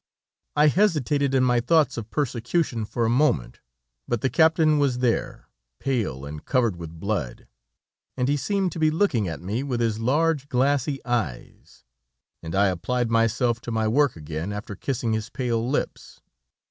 "I 0.55 0.65
hesitated 0.69 1.35
in 1.35 1.43
my 1.43 1.59
thoughts 1.59 1.95
of 1.95 2.09
persecution 2.09 2.85
for 2.85 3.05
a 3.05 3.07
moment. 3.09 3.59
But 4.07 4.21
the 4.21 4.31
captain 4.31 4.79
was 4.79 4.97
there, 4.97 5.47
pale 5.79 6.25
and 6.25 6.43
covered 6.43 6.75
with 6.75 6.99
blood, 6.99 7.45
and 8.17 8.27
he 8.27 8.35
seemed 8.35 8.71
to 8.71 8.79
be 8.79 8.89
looking 8.89 9.27
at 9.27 9.43
me 9.43 9.61
with 9.61 9.79
his 9.79 9.99
large, 9.99 10.49
glassy 10.49 11.05
eyes, 11.05 11.83
and 12.41 12.55
I 12.55 12.69
applied 12.69 13.11
myself 13.11 13.61
to 13.61 13.71
my 13.71 13.87
work 13.87 14.15
again 14.15 14.51
after 14.51 14.75
kissing 14.75 15.13
his 15.13 15.29
pale 15.29 15.69
lips. 15.69 16.19